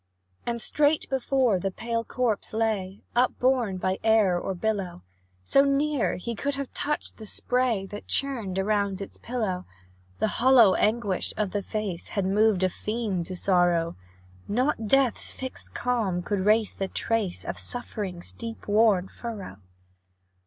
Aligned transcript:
And 0.47 0.59
straight 0.59 1.07
before, 1.11 1.59
the 1.59 1.69
pale 1.69 2.03
corpse 2.03 2.53
lay, 2.53 3.03
Upborne 3.15 3.77
by 3.77 3.99
air 4.03 4.35
or 4.39 4.55
billow, 4.55 5.03
So 5.43 5.63
near, 5.63 6.15
he 6.15 6.33
could 6.33 6.55
have 6.55 6.73
touched 6.73 7.17
the 7.17 7.27
spray 7.27 7.85
That 7.85 8.07
churned 8.07 8.57
around 8.57 8.99
its 8.99 9.19
pillow. 9.19 9.65
The 10.17 10.27
hollow 10.41 10.73
anguish 10.73 11.35
of 11.37 11.51
the 11.51 11.61
face 11.61 12.07
Had 12.07 12.25
moved 12.25 12.63
a 12.63 12.69
fiend 12.69 13.27
to 13.27 13.35
sorrow; 13.35 13.95
Not 14.47 14.87
death's 14.87 15.31
fixed 15.31 15.75
calm 15.75 16.23
could 16.23 16.45
rase 16.47 16.73
the 16.73 16.87
trace 16.87 17.45
Of 17.45 17.59
suffering's 17.59 18.33
deep 18.33 18.67
worn 18.67 19.07
furrow. 19.07 19.57